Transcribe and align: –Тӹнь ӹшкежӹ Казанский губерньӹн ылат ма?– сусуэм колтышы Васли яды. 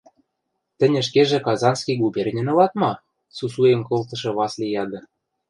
–Тӹнь 0.77 0.97
ӹшкежӹ 1.01 1.39
Казанский 1.45 1.99
губерньӹн 2.01 2.47
ылат 2.53 2.73
ма?– 2.81 2.93
сусуэм 3.37 3.81
колтышы 3.89 4.29
Васли 4.37 4.67
яды. 4.83 4.99